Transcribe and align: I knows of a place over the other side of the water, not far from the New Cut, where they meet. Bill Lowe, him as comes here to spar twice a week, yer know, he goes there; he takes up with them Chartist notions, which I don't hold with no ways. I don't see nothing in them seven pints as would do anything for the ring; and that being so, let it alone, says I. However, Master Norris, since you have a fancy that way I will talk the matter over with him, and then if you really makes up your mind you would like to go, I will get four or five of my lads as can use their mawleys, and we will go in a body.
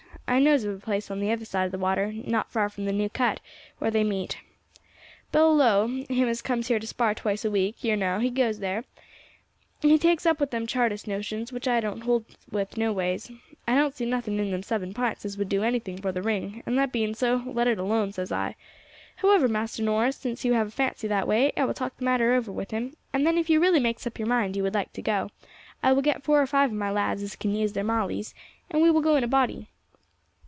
I 0.27 0.39
knows 0.39 0.63
of 0.63 0.73
a 0.77 0.79
place 0.79 1.11
over 1.11 1.19
the 1.19 1.29
other 1.29 1.43
side 1.43 1.65
of 1.65 1.73
the 1.73 1.77
water, 1.77 2.13
not 2.13 2.49
far 2.49 2.69
from 2.69 2.85
the 2.85 2.93
New 2.93 3.09
Cut, 3.09 3.41
where 3.79 3.91
they 3.91 4.05
meet. 4.05 4.37
Bill 5.33 5.53
Lowe, 5.53 6.03
him 6.07 6.29
as 6.29 6.41
comes 6.41 6.69
here 6.69 6.79
to 6.79 6.87
spar 6.87 7.13
twice 7.13 7.43
a 7.43 7.51
week, 7.51 7.83
yer 7.83 7.97
know, 7.97 8.19
he 8.19 8.29
goes 8.29 8.59
there; 8.59 8.85
he 9.81 9.97
takes 9.99 10.25
up 10.25 10.39
with 10.39 10.51
them 10.51 10.65
Chartist 10.67 11.05
notions, 11.05 11.51
which 11.51 11.67
I 11.67 11.81
don't 11.81 12.03
hold 12.05 12.23
with 12.49 12.77
no 12.77 12.93
ways. 12.93 13.29
I 13.67 13.75
don't 13.75 13.93
see 13.93 14.05
nothing 14.05 14.39
in 14.39 14.51
them 14.51 14.63
seven 14.63 14.93
pints 14.93 15.25
as 15.25 15.37
would 15.37 15.49
do 15.49 15.63
anything 15.63 16.01
for 16.01 16.13
the 16.13 16.21
ring; 16.21 16.63
and 16.65 16.77
that 16.77 16.93
being 16.93 17.13
so, 17.13 17.43
let 17.45 17.67
it 17.67 17.77
alone, 17.77 18.13
says 18.13 18.31
I. 18.31 18.55
However, 19.17 19.49
Master 19.49 19.83
Norris, 19.83 20.15
since 20.15 20.45
you 20.45 20.53
have 20.53 20.67
a 20.67 20.71
fancy 20.71 21.09
that 21.09 21.27
way 21.27 21.51
I 21.57 21.65
will 21.65 21.73
talk 21.73 21.97
the 21.97 22.05
matter 22.05 22.31
over 22.35 22.53
with 22.53 22.71
him, 22.71 22.95
and 23.11 23.27
then 23.27 23.37
if 23.37 23.49
you 23.49 23.59
really 23.59 23.81
makes 23.81 24.07
up 24.07 24.17
your 24.17 24.29
mind 24.29 24.55
you 24.55 24.63
would 24.63 24.75
like 24.75 24.93
to 24.93 25.01
go, 25.01 25.29
I 25.83 25.91
will 25.91 26.01
get 26.01 26.23
four 26.23 26.41
or 26.41 26.47
five 26.47 26.69
of 26.71 26.77
my 26.77 26.89
lads 26.89 27.21
as 27.21 27.35
can 27.35 27.53
use 27.53 27.73
their 27.73 27.83
mawleys, 27.83 28.33
and 28.69 28.81
we 28.81 28.89
will 28.89 29.01
go 29.01 29.17
in 29.17 29.25
a 29.25 29.27
body. 29.27 29.67